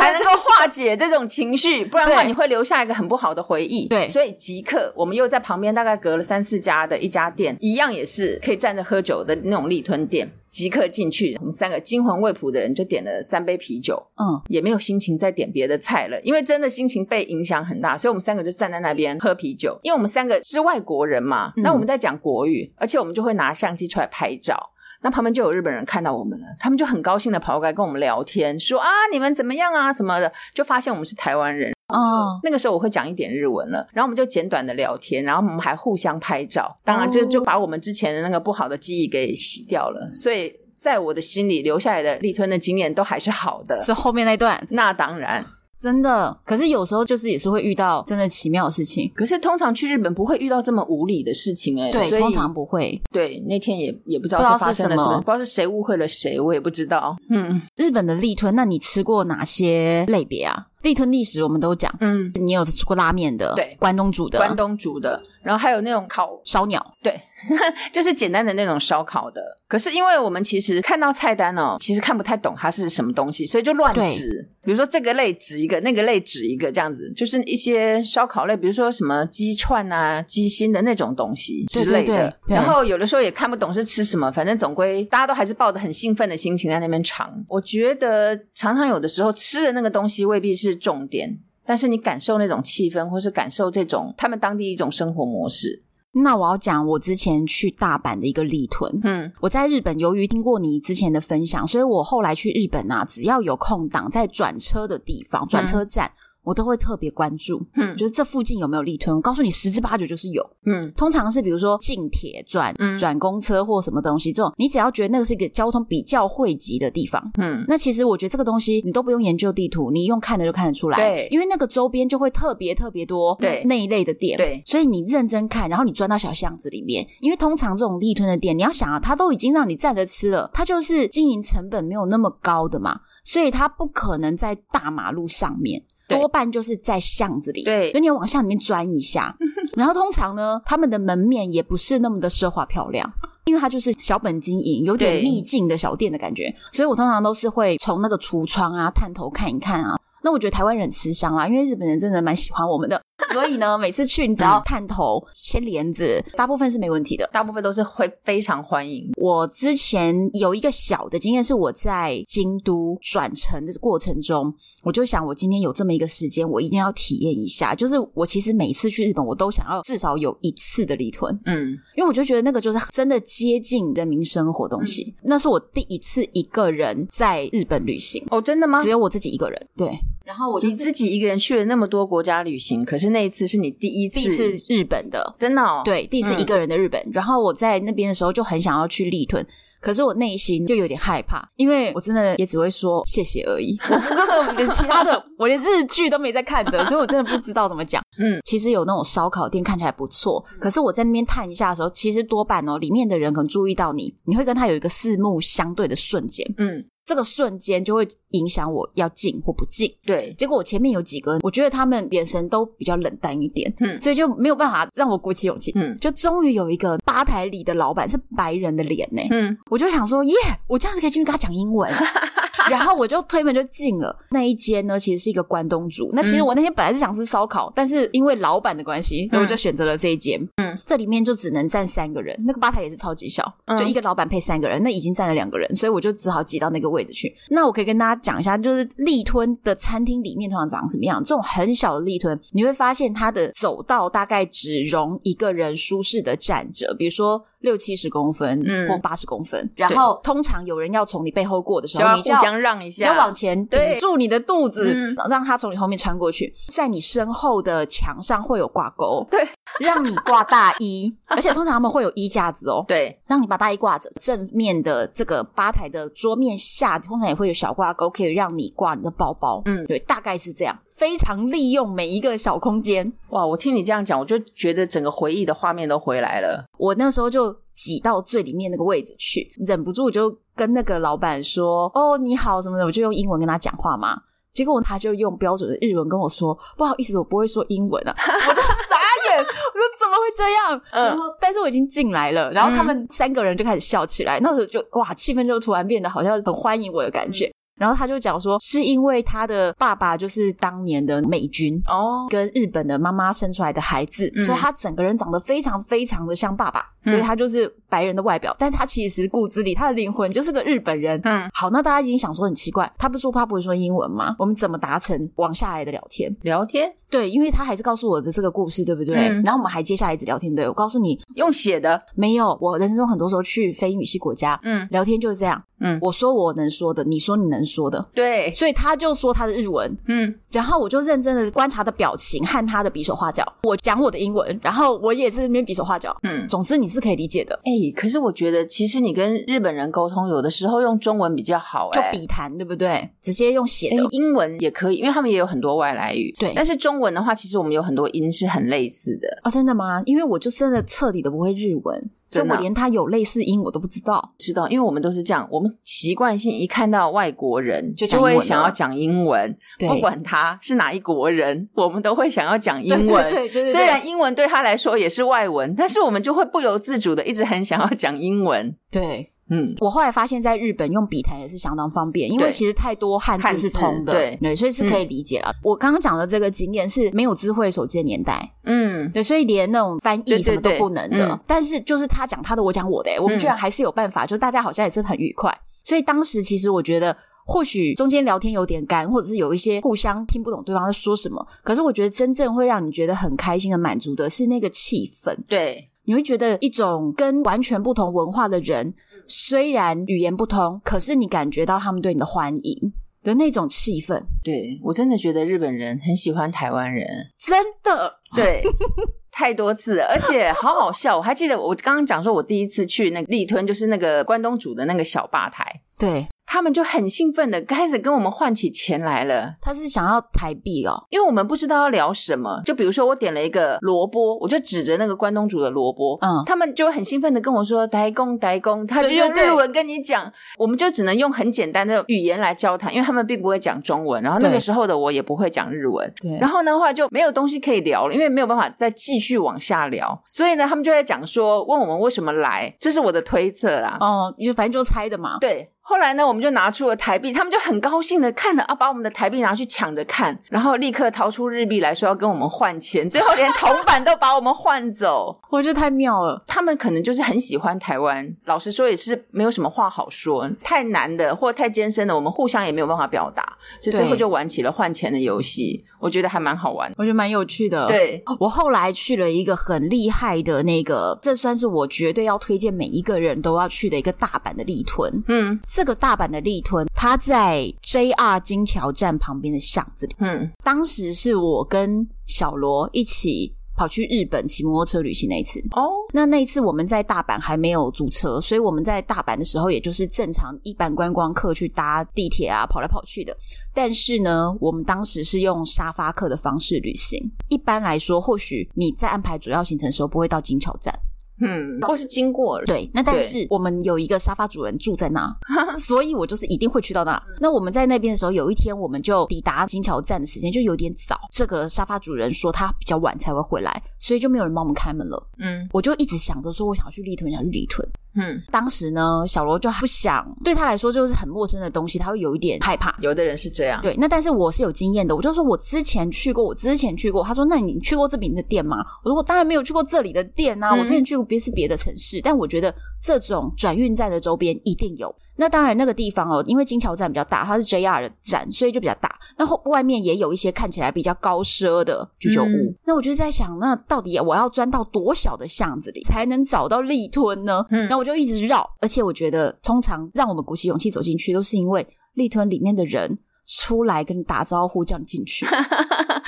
[0.01, 3.87] 才能够化解这种情绪，不然的话你会留下一个很不好的回忆。
[3.87, 4.09] 对。
[4.09, 24.71] 所以即刻我们又在旁边大概隔了三四家的一家店，一样也是可以站着喝酒的那种立吞店，即刻进去，我们三个惊魂未卜的人就点了三杯啤酒，嗯，也没有心情再点别的菜了，因为真的心情被影响很大，所以我们三个就站在那边喝啤酒，因为我们三个是外国人嘛，那我们在讲国语，而且我们就会拿相机出来拍照。
[25.01, 31.71] 那旁边就有日本人看到我们了，他们就很高兴的跑过来跟我们聊天，说啊你们怎么样啊什么的，就发现我们是台湾人。
[31.87, 40.09] 哦，那个时候我会讲一点日文了，然后我们就简短的聊天，然后我们还互相拍照，当然就就把我们之前的那个不好的记忆给洗掉了。
[40.13, 43.81] 所以在我的心里留下来的立吞的经验都还是好的。
[43.81, 45.45] 是后面那段，那当然。
[45.81, 46.37] 真的。
[46.45, 49.11] 可是有时候就是也是会遇到真的奇妙的事情。
[49.15, 53.01] 可是通常去日本不会遇到这么无理的事情哎、欸，对，通常不会。
[53.11, 57.17] 对，那天也也不知道是发生了什么，是什么不知道是谁误会了谁，我也不知道。
[57.29, 60.67] 嗯日本的立吞，那你吃过哪些类别啊？
[60.83, 67.19] 立吞历史我们都讲，嗯，你有吃过拉面的，对关东煮的，关东煮的，然后还有那种烤烧鸟，对，
[67.91, 69.41] 就是简单的那种烧烤的。
[69.67, 74.47] 可是因为我们其实看到菜单哦，其实看不太懂它是什么东西，所以就乱指。
[74.63, 82.05] 比如说这个类指一个，那个类指一个，这样子就是一些烧烤类，比如说什么鸡串啊、鸡心的那种东西之类的。
[82.05, 87.33] 对对对对然后有的时候也看不懂是吃什么，反正总归大家都还是抱着很兴奋的心情在那边尝。
[87.47, 95.83] 我觉得常常有的时候吃的那个东西未必是重点，但是你感受那种气氛，或是感受这种他们当地一种生活模式。
[96.13, 98.99] 那我要讲我之前去大阪的一个立屯。
[99.03, 106.07] 嗯，我在日本，由于听过你之前的分享，所以我后来去日本啊，只要有空档，在转车的地方、转车站。
[106.07, 109.15] 嗯我都会特别关注，嗯，就是这附近有没有立吞。
[109.15, 135.83] 我告诉你，十之八九就是有，嗯，通常是比如说近铁转转公车或什么东西这种，你只要觉得那个是一个交通比较汇集的地方，嗯，那其实我觉得这个东西你都不用研究地图，你用看的就看得出来，对，因为那个周边就会特别特别多对那一类的店，对，所以你认真看，然后你钻到小巷子里面，因为通常这种立吞的店，你要想啊，它都已经让你站着吃了，它就是经营成本没有那么高的嘛，所以它不可能在大马路上面。
[136.11, 139.35] 多半就是在巷子里，对，所以你要往巷里面钻一下。
[139.75, 143.11] 然后通常呢，他们的门面也不是那么的奢华漂亮，
[143.45, 146.53] 因为它就是小本经营，有点秘境的小店的感觉。
[146.71, 149.95] 所以我通常都是会从那个橱窗啊、探头看一看啊。
[150.23, 153.01] 那我觉得台湾人吃香啦，因为日本人真的蛮喜欢我们的，
[153.33, 159.09] 所以呢，每次去你只要探头、牵帘子，大部分是没问题的，大部分都是会非常欢迎。
[159.17, 164.53] 我之前有一个小的经验是我在京都转乘的过程中，
[164.83, 167.75] 我就想我今天有这么一个时间，我一定要体验一下。
[167.75, 175.13] 就是我其实每次去日本，我都想要至少有一次的离屯，嗯，因为我就觉得那个就是真的接近人民生活东西。
[175.19, 178.81] 嗯、那是我第一次一个人在日本旅行哦，真的吗？
[178.81, 179.89] 只有我自己一个人，对。
[180.31, 187.01] 然后我就你自己一个人去了那么多国家旅行，可是那一次是你第一次，第一次日本的，真的哦，对，第一次一个人的日本。
[187.01, 189.45] 嗯、然后我在那边的时候就很想要去立吞，
[189.81, 198.01] 可是我内心就有点害怕，因为我真的也只会说谢谢而已， 我根本连其他的，我连日剧都没在看的，所以我真的不知道怎么讲。
[198.17, 206.47] 嗯，其实有那种烧烤店看起来不错，可是我在那边探一下的时候，其实多半哦，里面的人可能注意到你，你会跟他有一个四目相对的瞬间。
[206.57, 206.85] 嗯。
[207.05, 209.91] 这个瞬间就会影响我要进或不进。
[210.05, 215.71] 对，结果我前面有几个人，我觉得他们眼神都比较冷淡一点，嗯，所以就没有办法让我鼓起勇气。
[215.75, 220.33] 嗯，就终于有一个吧台里的老板是白人的脸呢，嗯，我就想说，耶，
[220.67, 221.91] 我这样子可以进去跟他讲英文，
[222.69, 226.09] 然后我就推门就进了那一间呢，其实是一个关东煮。
[226.13, 230.39] 那其实我那天本来是想吃烧烤，但是因为老板的关系，所以我就选择了这一间。
[230.57, 233.43] 嗯，这里面就只能站三个人，那个吧台也是超级小，
[233.77, 237.33] 就一个老板配三个人，那已经站了两个人，所以我就只好挤到那个位置去。
[237.49, 241.23] 那我可以跟大家讲一下，就是立吞的餐厅里面通常长什么样？
[241.23, 249.69] 这种很小的立吞，你会发现它的走道大概只容一个人舒适的站着，比如说六七十公分，嗯，或八十公分。
[249.75, 256.53] 然后通常有人要从你背后过的时候，你就要互相让一下，要往前抵住你的肚子，让他从你后面穿过去。
[256.69, 259.47] 在你身后的墙上会有挂钩，对，
[259.79, 264.09] 让你挂大衣， 而且通常他们会有衣架子哦，对，让你把大衣挂着。
[264.19, 269.61] 正面的这个吧台的桌面下，通常也会有小挂钩，可以让你挂你的包包。
[269.65, 273.11] 嗯，对，大概是这样，非常利用每一个小空间。
[273.29, 276.63] 哇，我听你这样讲，我就觉得整个回忆的画面都回来了。
[276.77, 284.15] 我那时候就挤到最里面那个位置去，忍不住就跟那个老板说：“哦，你好，什么的。”我就用英文跟他讲话嘛。
[284.53, 288.13] 结果他就用标准的日文跟我说：“不好意思，我不会说英文啊。
[288.47, 290.81] ”我就傻眼，我说怎么会这样？
[290.91, 297.51] 嗯，然后但是我已经进来了，然后他们三个人就开始笑起来，那时候就哇，气氛就突然变得好像很欢迎我的感觉。
[297.81, 311.19] 然后他就讲说，是因为他的爸爸就是当年的美军哦，跟日本的妈妈生出来的孩子，嗯、所以他整个人长得非常非常的像爸爸，所以他就是白人的外表，嗯、但他其实骨子里他的灵魂就是个日本人。
[311.23, 314.35] 嗯，好，那大家已经想说很奇怪，他不说他不会说英文吗？
[314.37, 316.31] 我们怎么达成往下来的聊天？
[316.41, 316.93] 聊天？
[317.11, 319.15] 对，因为他还是告诉我的这个故事，对不对？
[319.15, 322.57] 嗯、然后我们还接下来一直聊天，对，我告诉你，用写的没有。
[322.61, 325.61] 我人生中很多时候去非英语系国家，嗯，聊天就是这样。
[325.83, 337.59] 嗯，我说我能说的，你说你能说的，对，所以他就说他的日文，嗯，然后我就认真的观察他的表情和他的比手画脚，我讲我的英文，然后我也在那边比手画脚，嗯，总之你是可以理解的。
[337.65, 343.09] 哎、欸，可是我觉得其实你跟日本人沟通，有的时候用中文比较好、欸，就笔谈，对不对？
[343.19, 346.53] 直接用写的、欸，英文也可以，因为他们也有很多外来语，对。
[346.55, 350.01] 但是中文的话，其实我们有很多音是很类似的哦，真的吗？
[350.05, 352.09] 因为我就真的彻底的不会日文。
[352.33, 363.29] 所以我连他有类似音我都不知道，知道，因为我们都是这样，我们习惯性一看到外国人就就会想要讲英文，不管他是哪一国人，我们都会想要讲英文。
[363.29, 368.73] 对对，对对对，虽然英文对他来说也是外文，但是我们就会不由自主的一直很想要讲英文。
[368.89, 369.29] 对。
[369.53, 375.49] 嗯，我后来发现，在日本用笔谈也是相当方便，因为其实太多汉字是通的，对对，所以是可以理解了。
[375.51, 381.09] 嗯、我刚刚讲的这个经验是没有智慧手机的年代，嗯，对，所以连那种翻译什么都不能的。
[381.09, 385.53] 对对对嗯、但是就是他讲他的，我讲我的，我们居然还是有办法，嗯、就大家好像也是很愉快。
[385.83, 395.89] 所以当时其实我觉得，或许中间聊天有点干，或者是有一些互相听不懂对方在说什么，可是我觉得真正会让你觉得很开心、很满足的是那个气氛，对。
[396.05, 398.91] 你会觉得一种跟完全不同文化的人，
[399.31, 404.21] 虽然语言不通，可是你感觉到他们对你的欢迎的那种气氛。
[404.43, 407.07] 对，我真的觉得日本人很喜欢台湾人，
[407.39, 408.19] 真的。
[408.35, 408.61] 对，
[409.31, 411.15] 太多次了，而且好好笑。
[411.15, 415.65] 我还记得我刚刚讲说，我第一次去那个立吞，就是那个关东煮的那个小吧台。
[415.97, 416.27] 对。
[416.51, 419.53] 他们就很兴奋的开始跟我们换起钱来了。
[419.61, 422.61] 他是想要台币哦，因为我们不知道要聊什么。
[422.65, 434.21] 就比如说我点了一个萝卜，我就指着那个关东煮的萝卜，嗯，他们就很兴奋的跟我说“台工台工”，他就用日文跟你讲，我们就只能用很简单的语言来交谈，因为他们并不会讲中文。
[434.21, 436.37] 然后那个时候的我也不会讲日文，对。
[436.37, 440.21] 然后的话就没有东西可以聊了，因为没有办法再继续往下聊。
[440.27, 443.95] 所以呢，他们就在讲说，问我们为什么来，这是我的推测啦。
[444.01, 445.71] 哦，就反正就猜的嘛，对。
[445.91, 456.41] 后来呢，我们就拿出了台币，他们就很高兴的看了啊，把我们的台币拿去抢着看，然后立刻掏出日币来说要跟我们换钱，最后连铜板都把我们换走， 我觉得太妙了。
[456.47, 465.83] 他们可能就是很喜欢台湾，老实说也是没有什么话好说，太难的或太艰深的，我们互相也没有办法表达，所以最后就玩起了换钱的游戏。
[465.99, 467.85] 我觉得还蛮好玩，我觉得蛮有趣的。
[467.87, 475.21] 对，我后来去了一个很厉害的那个，这算是我绝对要推荐每一个人都要去的一个大阪的立屯。
[475.27, 475.59] 嗯。
[475.67, 480.15] 这个大阪的立吞，它在 JR 金桥站旁边的巷子里。
[480.19, 485.59] 嗯，当时是我跟小罗一起跑去日本骑摩托车旅行那一次。
[485.71, 493.35] 哦，那那一次我们在大阪还没有租车，所以我们在大阪的时候，也就是正常一般观光客去搭地铁啊，跑来跑去的。
[493.73, 497.19] 但是呢，我们当时是用沙发客的方式旅行。
[497.47, 500.93] 一般来说，或许你在安排主要行程的时候，不会到金桥站。
[501.41, 502.65] 嗯，或是经过了。
[502.65, 505.35] 对，那但是我们有一个沙发主人住在那，
[505.77, 507.21] 所以我就是一定会去到那。
[507.39, 511.19] 那我们在那边的时候，有一天我们就抵达金桥站的时间就有点早。
[511.31, 515.27] 这个沙发主人说他比较晚才会回来，所以就没有人帮我们开门了。
[515.39, 517.87] 嗯，我就一直想着说，我想要去立屯，想去立屯。
[518.13, 522.95] 嗯，当时呢，小罗就不想，对他来说就是很陌生的东西，他会有一点害怕。
[522.99, 523.95] 有的人是这样，对。
[523.97, 527.23] 那但是我是有经验的，我就说我之前去过，我之前去过。
[527.23, 535.13] 他说：“那你去过这边的店吗？”我说：“我当然没有去过这里的店啊，嗯、我之前去过别是别的城市。”但我觉得这种转运站的周边一定有。
[535.37, 539.17] 那当然，那个地方哦，因为金桥站比较大，它是 JR 的站，所以就比较大。
[539.35, 542.45] 然后外面也有一些看起来比较高奢的居酒屋。
[542.45, 547.65] 嗯、那我就在想，那到底我要钻到多小的巷子里才能找到立吞呢？
[547.71, 548.69] 嗯，然后我就一直绕。
[548.81, 553.17] 而且我觉得，通常让我们鼓起勇气走进去，都是因为立吞里面的人
[553.57, 555.45] 出来跟你打招呼，叫你进去。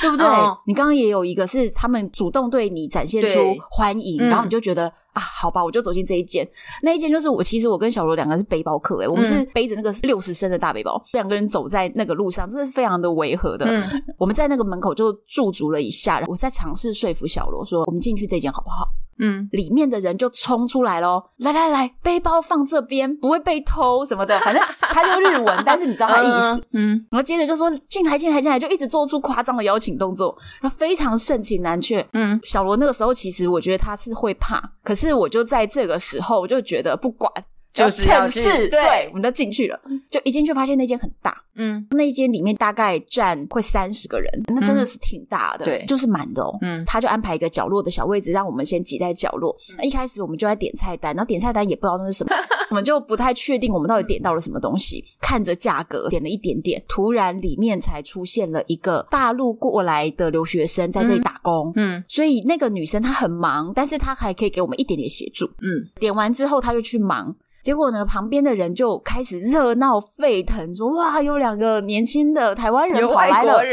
[0.02, 0.26] 对不对？
[0.26, 6.46] 哦、你刚刚也有一个是他们主动对你展现出欢迎，然后你就觉得、嗯、啊，好吧，我就走进这一间。
[6.82, 13.66] 那一间就是我，其实我跟小罗两个是背包客，诶我们是背着那个六十升的大背包，两、嗯、个人走在那个路上，真的是非常的违和的。
[13.66, 18.90] 嗯、我们在那个门口就驻足了一下，然后我在尝试说服小罗说，我们进去这间好不好？
[19.24, 26.64] 嗯，里面的人就冲出来咯，来来来，背包放这边，不会被偷什么的，反正他就日文，但是你知道他意思。
[26.74, 32.06] 嗯，然后接着就说进来进来进来，就一直做出夸张的邀请动作，然后非常盛情难却。
[32.14, 37.32] 嗯，小罗那个时候其实我觉得他是会怕，可是我就在这个时候我就觉得不管。
[37.74, 39.80] 就是城市，对，对，我们就进去了。
[40.10, 46.56] 就一进去发现那间很大，嗯，那一间里面大概占快三十个人，那真的是挺大的，嗯、对，就是满的哦。
[46.62, 49.56] 嗯，他就安排一个角落的小位置，让我们先挤在角落。
[49.78, 52.36] 那、嗯、一开始我们就在点菜单，然后点菜单也不知道那是什么，
[52.70, 55.04] 我们就不太确定我们到底点到了什么东西。
[55.20, 67.36] 看着价格，点了一点点，突然里面才出现了一个大陆过来的留学生在这里打工，嗯，嗯，所以那个女生她很忙，但是她还可以给我们一点点协助，嗯，点完之后她就去忙。
[67.64, 73.64] 结果呢，旁边的人就开始热闹沸腾，说：“哇，有两个年轻的台湾人跑来了。”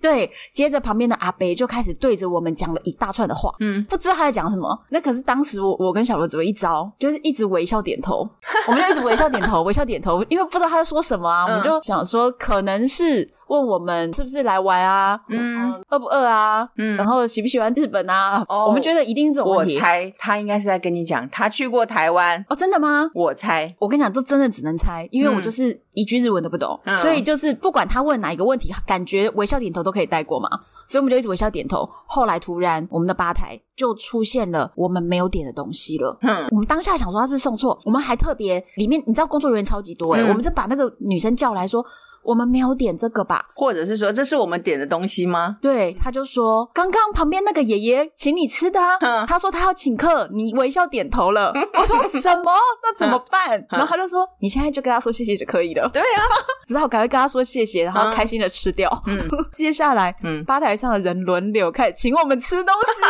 [0.00, 4.78] 对，接着旁边的阿伯就开始对着我们讲了一大串的话，嗯，不知道他在讲什么。
[4.90, 8.26] 那可是当时我我跟小罗只有一招，就是一直微笑点头，
[8.68, 13.28] 我们就一直微笑点头，微笑点头，因为不知道他在说什么啊，我们就想说可能是。
[13.50, 15.20] 问我们是不是来玩啊？
[15.28, 16.66] 嗯，饿不饿啊？
[16.76, 18.44] 嗯，然后喜不喜欢日本啊？
[18.48, 19.74] 哦，我们觉得一定是这种问题。
[19.74, 22.42] 我猜他应该是在跟你讲，他去过台湾。
[22.48, 23.10] 哦，真的吗？
[23.12, 30.48] 我猜，我跟你讲，这真的只能猜，因为我就是一句日文都不懂，嗯，所以就是不管他问哪一个问题，感觉微笑点头都可以带过嘛。
[30.86, 31.88] 所以我们就一直微笑点头。
[32.06, 36.16] 后来突然，我们的吧台就出现了我们没有点的东西了。
[36.22, 41.84] 嗯，我们当下想说他是不是送错，我们还特别里面，你知道工作人员超级多诶、欸嗯、我们就把那个女生叫来说。
[42.22, 43.46] 我们没有点这个吧？
[43.54, 45.56] 或者是说，这是我们点的东西吗？
[45.60, 48.80] 对，他就说刚刚旁边那个爷爷请你吃的
[49.26, 51.52] 他说他要请客，你微笑点头了。
[51.74, 52.52] 我说什么？
[52.82, 53.58] 那怎么办？
[53.70, 55.88] 嗯、然后他就说你现在就跟他说谢谢就可以了。
[55.92, 56.20] 对啊，
[56.66, 58.90] 只好赶快跟他说谢谢，然后开心的吃掉。
[59.06, 59.18] 嗯，
[59.52, 63.00] 接下来，嗯，吧台上的人轮流开始请我们吃东西。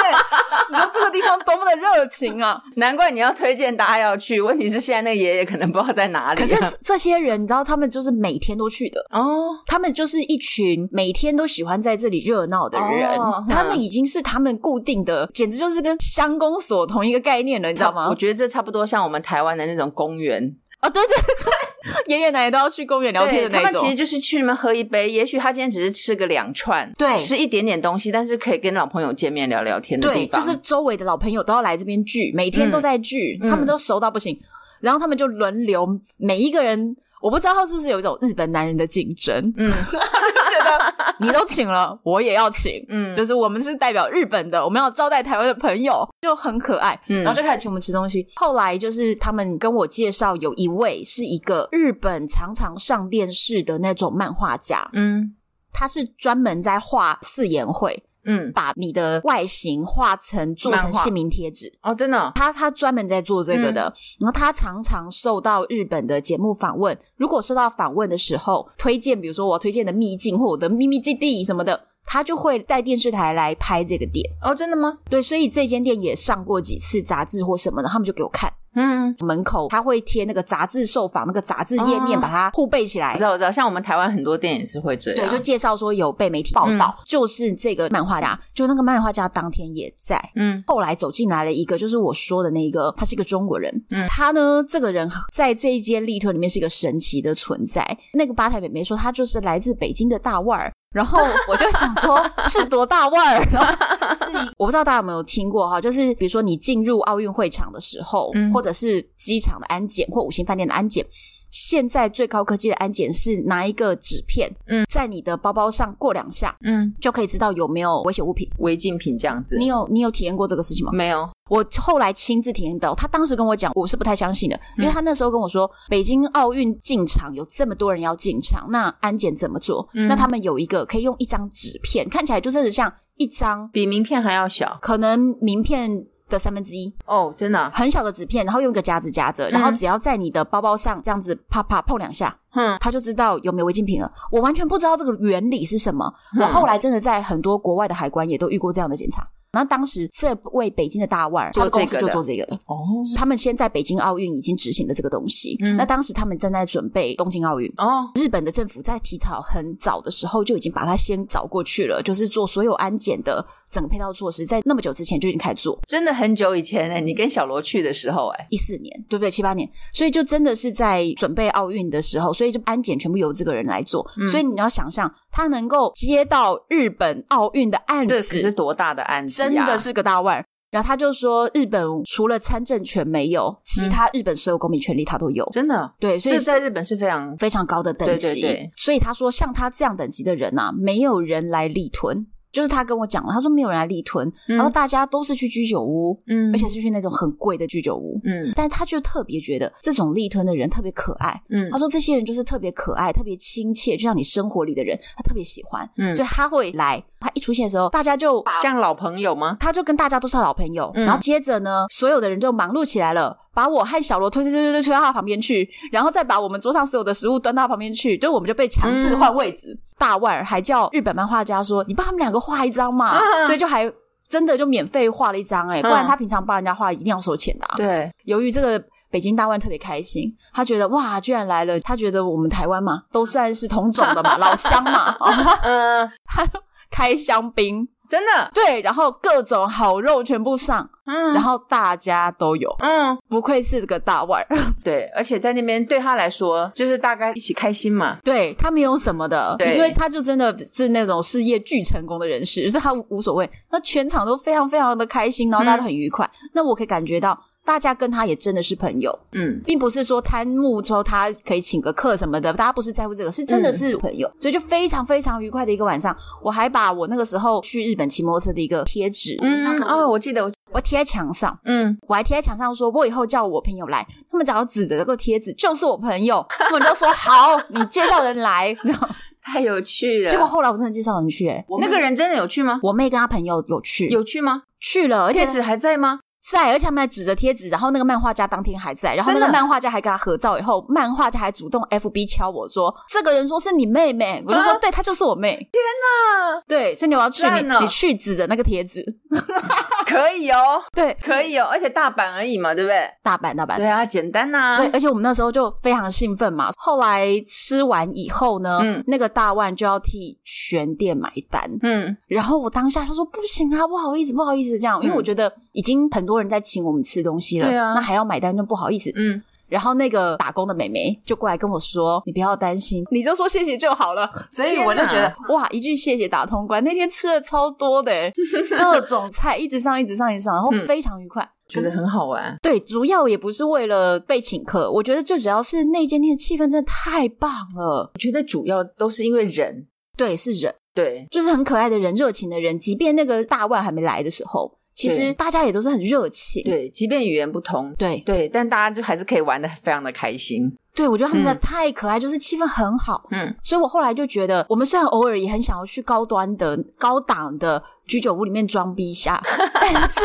[0.70, 2.62] 你说这个地方多么的热情啊！
[2.76, 4.40] 难怪你要推荐大家要去。
[4.40, 6.46] 问题是现在那个爷爷可能不知道在哪里、啊。
[6.46, 8.99] 可是这些人，你知道他们就是每天都去的。
[9.10, 18.08] 哦，他们就是一群每天都喜欢在这里热闹的人，哦、他们已经是他们固定的，简直就是跟乡公所同一个概念了，你知道吗？
[18.08, 23.64] 我觉得这差不多像我们台湾的那种公园啊、哦，对对对， 爷爷奶奶都要去公园聊天的那种。
[23.64, 30.40] 他们其实就是去那边喝一杯，也许他今天只是吃个两串，对，吃一点点东西，但是可以跟老朋友见面聊聊天的地方。
[30.40, 34.40] 对，就是周围的老朋友都要来这边聚，每天都在聚，嗯、他们都熟到不行，
[34.80, 36.96] 然后他们就轮流每一个人。
[37.20, 48.26] 我不知道他是不是有一种日本男人的竞争，嗯， 就觉得你都请了，我也要请，嗯，就是我们是代表日本的，我们要招待台湾的朋友，就很可爱，嗯，然后就开始请我们吃东西。
[48.36, 55.34] 后来就是他们跟我介绍，有一位是一个日本常常上电视的那种漫画家，嗯，
[55.72, 58.02] 他是专门在画四言会。
[58.24, 66.96] 嗯，把你的外形画成做成姓名贴纸哦，真的、哦，他他专门在做这个的，嗯、然后他常常受到日本的节目访问。
[67.16, 74.24] 如果受到访问的时候，推荐比如说我推荐的秘境或我的秘密基地什么的，他就会带电视台来拍这个店。
[74.42, 74.98] 哦，真的吗？
[75.08, 78.52] 对，所以这间店也上过几次杂志或什么的，他们就给我看。
[78.74, 83.12] 嗯，门口他会贴那个杂志受访那个杂志页面，把它护背起来。
[83.12, 85.28] 我知道，我知道，像我们台湾很多店也是会这样。
[85.28, 90.22] 对，就介绍说有被媒体报道，嗯、就是这个漫画家，就那个漫画家当天也在。
[90.36, 93.72] 嗯，后来走进来了一个，就是我说的那个，他是一个中国人。
[93.90, 97.84] 嗯，他呢，这个人在这一间立吞里面是一个神奇的存在。
[98.14, 100.72] 那个吧台妹妹说，他就是来自北京的大腕儿。
[100.92, 103.48] 然后我就想说， 是多大腕儿？
[103.52, 103.72] 然后
[104.14, 111.06] 是我不知道大家有没有听过哈，就是比如说你进入奥运会场的时候，嗯、或者是机场的安检或五星饭店的安检，
[111.50, 119.56] 现在最高科技的安检是拿一个纸片，嗯，在你的包包上过两下，嗯，就可以知道有没有危险物品、违禁品这样子。
[119.58, 120.92] 你有你有体验过这个事情吗？
[120.92, 121.28] 没有。
[121.48, 129.88] 我后来亲自体验到，他当时跟我讲，我是不太相信的，因为他那时候跟我说，北京奥运进场有这么多人要进场，那安检怎么做？
[129.94, 144.10] 嗯、那他们有一个可以用一张纸片，看起来就真的像一张比名片还要小，可能名片的三分之一哦，真的、啊、很小的纸片，然后用一个夹子夹着，然后只要在你的包包上这样子啪啪碰两下，嗯，他就知道有没有违禁品了。
[144.30, 149.28] 我完全不知道这个原理是什么，嗯、我后来真的在很多国外的海关也都遇过这样的检查。
[149.52, 152.78] 然后当时这位北京的大腕儿，他的公司就做这个的哦。
[153.16, 155.56] 他们先在北京奥运已经执行了这个东西。
[155.60, 158.08] 嗯，那当时他们正在准备东京奥运哦。
[158.14, 165.80] 日本的政府在提早很早的时候就已经把它先找过去了，就是做所有安检的整个配套措施，在那么久之前就已经开始做。
[165.86, 169.30] 真的很久以前哎，你跟小罗去的时候哎，一四年对不对？
[169.30, 174.04] 七八年，所以就真的是在准备奥运的时候，所以就安检全部由这个人来做。
[174.18, 180.44] 嗯，所以你要想象他能够接到日本奥运的案子，这可是多大的案子啊，真的是个大腕。
[180.70, 188.34] 然后他就说，日本除了参政权没有，其他日本所有公民权利他都有，真的对，所以是在日本是非常非常高的等级。
[188.34, 192.24] 对对对，所以他说，像他这样等级的人啊，没有人来立吞。
[192.52, 209.56] 就是他跟我讲了，他说没有人来立吞，嗯、然后大家都是去居酒屋，嗯，而且是去那种很贵的居酒屋，嗯，但是他就特别觉得这种立吞的人特别可爱，嗯，他说这些人就是特别可爱，特别亲切，就像你生活里的人，他特别喜欢，嗯，所以他会来，他一出现的时候，大家就像老朋友吗？
[209.60, 213.36] 他就跟大家都是老朋友，嗯、然后接着呢，所有的人就忙碌起来了。
[213.52, 219.72] 把我和小罗推推推推推推到他旁边去，然后再把我们桌上所有的食物端到他旁边去，就我们就被强制换位置。
[219.72, 223.08] 嗯、大腕儿还叫日本漫画家说：“你帮他们两个画一张嘛。
[223.08, 223.92] 啊”所以就还
[224.28, 227.74] 真的就免费画了一张哎、欸，不然他平常帮人家画一定要收钱的、啊。
[227.76, 235.16] 对，由于这个北京大腕特别开心，他觉得哇，居然来了，他觉得我们台湾嘛都算是同种的嘛，老乡嘛，
[235.64, 236.46] 嗯， 他
[236.90, 237.88] 开香槟。
[238.10, 238.50] 真的？
[238.52, 257.38] 对，然后各种好肉全部上，嗯，然后大家都有，嗯，不愧是个大腕儿， 对，而且在那边对他来说，就是大家一起开心嘛，对，他没有什么的，对，因为他就真的是那种事业巨成功的人士，就是他无所谓，那全场都非常非常的开心，然后大家都很愉快，嗯，那我可以感觉到。
[257.64, 266.16] 大家跟他也真的是朋友，嗯，并不是说贪慕说他可以请个客什么的，大家不是在乎这个，是真的是朋友，嗯、所以就非常非常愉快的一个晚上。
[266.42, 278.74] 我还把我那个时候去日本骑摩托车的一个贴纸，嗯，哦，我记得我我贴在墙上，嗯，我还贴在墙上说，我以后叫我朋友来，他们只要指着这个贴纸就是我朋友，他们都说好，你介绍人来，
[279.42, 280.28] 太有趣了。
[280.28, 282.80] 结果后来我真的介绍人去、欸，诶那个人真的有去吗？
[282.82, 284.62] 我妹跟她朋友有去，有去吗？
[284.80, 286.20] 去了，而且贴纸还在吗？
[286.42, 296.60] 在，而且他们还指着贴纸，然后那个漫画家当天还在，然后那个漫画家还跟他合照，以后漫画家还主动 FB 敲我说：“这个人说是你妹妹。”我就说：“对，她就是我妹。”天哪！
[296.66, 299.04] 对，所以你要去你你去指的那个贴纸，
[300.06, 303.08] 可以哦，对，可以哦，而且大阪而已嘛，对不对？
[303.22, 304.78] 大阪，大阪，对啊，简单呐。
[304.78, 306.70] 对，而且我们那时候就非常兴奋嘛。
[306.76, 319.10] 后来吃完以后呢，嗯，那个大腕就要替全店买单，嗯，然后我当下就说：“不行啊，不好意思，不好意思，这样，因为我觉得已经很多人在请我们吃东西了，对啊，那还要买单就不好意思。
[319.14, 326.82] 嗯，然后那个打工的美眉就过来跟我说：“你不要担心，你就说谢谢就好了。”所以我就觉得哇，一句谢谢打通关。
[326.82, 328.12] 那天吃了超多的，
[328.78, 332.56] 各种菜一直上，一直上，一直上，然后非常愉快，觉得很好玩。
[332.60, 338.10] 对，主要也不是为了被请客，我觉得最主要是那间店的气氛真的太棒了。
[338.12, 342.76] 我觉得主要都是因为人，对，是人，对，就是很可爱的人，热情的人。
[342.76, 344.79] 即便那个大腕还没来的时候。
[345.00, 348.20] 其实大家也都是很热情，对，即便语言不通，对。
[348.26, 350.70] 对，但大家就还是可以玩的非常的开心。
[350.94, 353.26] 对，我觉得他们真的太可爱，嗯、就是气氛很好。
[353.30, 359.40] 嗯，所以我后来就觉得，我们虽然偶尔也很想要去高端的、高档的居酒屋里面装逼一下，
[359.80, 360.20] 但是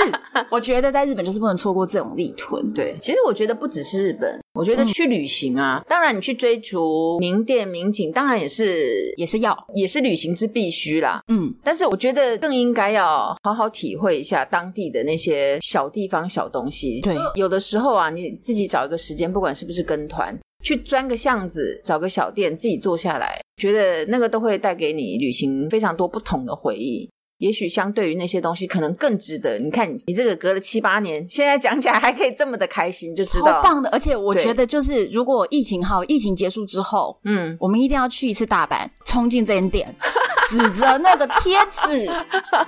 [0.49, 2.73] 我觉得在日本就是不能错过这种立屯。
[2.73, 11.21] 对，其实我觉得不只是日本，我觉得去旅行啊，嗯、当然你去追逐名店名景，当然也是也是要也是旅行之必须啦。
[11.27, 17.01] 嗯，但是我觉得更应该要好好体会一下当地的那些小地方小东西。
[17.01, 20.35] 对，有的时候啊，你自己找一个时间，不管是不是跟团。
[20.65, 27.07] 去钻个巷子，找个小店，自己坐下来，觉得那个都会带给你旅行非常多不同的回忆。
[27.37, 29.59] 也许相对于那些东西，可能更值得。
[29.59, 33.47] 你看你，你这个隔了七八年，现在讲起来还可以这么的开心，就知道。
[33.47, 33.89] 超棒的！
[33.89, 39.93] 而且我觉得，就是如果疫情好，疫情结束之后，嗯，我们一定要去一次大阪，冲进这间店，
[40.49, 42.09] 指着那个贴纸，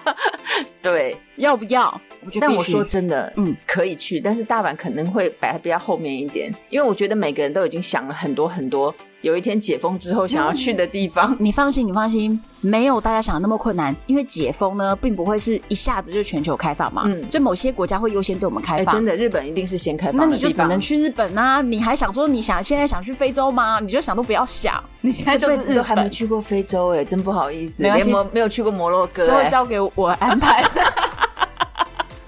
[0.83, 2.01] 对，要不要？
[2.41, 11.31] 但我说真的，嗯，可以去，但是大阪可能会摆比较后面一点，因为我觉得每个人都已经想了很多很多，有一天解封之后想要去的地方。
[11.31, 18.93] 嗯， 你放心，你放心，没有大家想的那么困难，因为解封呢，并不会是一下子就全球开放嘛，嗯，所以某些国家会优先对我们开放。
[18.93, 21.61] 真的，日本一定是先开放，那你就只能去日本啊！
[21.61, 23.79] 你还想说你想现在想去非洲吗？
[23.79, 30.61] 你就想都不要想， 你现在就是日本，都还没去过非洲哎，真不好意思，没有没没有去过摩洛哥，之后交给我安排。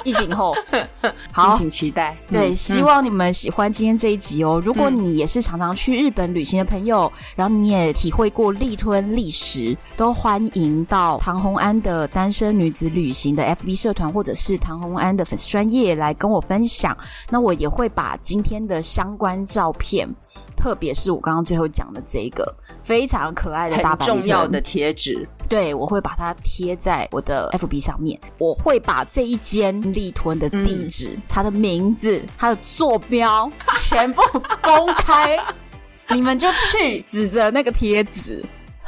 [0.04, 0.56] 疫情后，
[1.32, 2.18] 好，敬请期待。
[2.30, 4.62] 对，希望你们喜欢今天这一集哦。
[4.64, 16.96] 如果你也是常常去日本旅行的朋友，然后你也体会过立吞历史，都欢迎到唐红安的单身女子旅行的 FB 社团，或者是唐红安的粉丝专业来跟我分享。
[17.30, 20.08] 那我也会把今天的相关照片，
[20.60, 22.54] 特别是我刚刚最后讲的这个
[22.84, 25.26] 非常可爱的大白重要的贴纸。
[25.48, 28.20] 对，我会把它贴在我的 FB 上面。
[28.38, 33.50] 我会把这一间立吞的地址、嗯、它的名字、它的坐标
[33.82, 34.22] 全部
[34.62, 35.40] 公开，
[36.14, 38.46] 你们就去指着那个贴纸，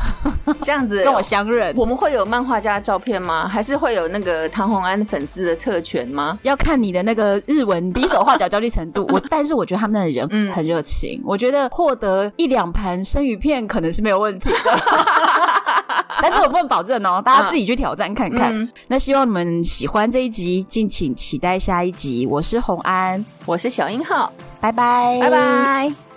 [0.61, 1.73] 这样子跟我相认。
[1.75, 3.47] 我们会有漫画家的照片吗？
[3.47, 6.37] 还是会有那个唐红安粉丝的特权吗？
[6.43, 9.07] 要看你的那个日文比手画脚交际程度。
[9.11, 14.57] 我 但是我觉得他们的人很热情，嗯、我觉得获得一两盘生鱼片可能是没有问题的。
[16.21, 18.55] 但是我不能保证哦，大家自己去挑战看看。
[18.55, 22.27] 嗯、那希望你们喜欢这一集，敬请期待下一集。
[22.27, 26.10] 我是红安，我是小英浩，拜拜，拜拜。